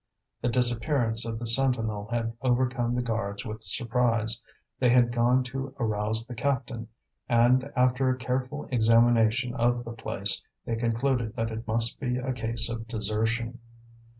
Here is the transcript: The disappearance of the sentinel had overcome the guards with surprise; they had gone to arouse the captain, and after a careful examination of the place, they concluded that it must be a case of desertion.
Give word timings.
The 0.41 0.49
disappearance 0.49 1.25
of 1.27 1.37
the 1.37 1.45
sentinel 1.45 2.07
had 2.09 2.35
overcome 2.41 2.95
the 2.95 3.03
guards 3.03 3.45
with 3.45 3.61
surprise; 3.61 4.41
they 4.79 4.89
had 4.89 5.11
gone 5.11 5.43
to 5.43 5.75
arouse 5.79 6.25
the 6.25 6.33
captain, 6.33 6.87
and 7.29 7.71
after 7.75 8.09
a 8.09 8.17
careful 8.17 8.65
examination 8.71 9.53
of 9.53 9.85
the 9.85 9.93
place, 9.93 10.41
they 10.65 10.75
concluded 10.75 11.35
that 11.35 11.51
it 11.51 11.67
must 11.67 11.99
be 11.99 12.17
a 12.17 12.33
case 12.33 12.67
of 12.67 12.87
desertion. 12.87 13.59